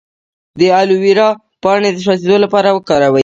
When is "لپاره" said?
2.43-2.69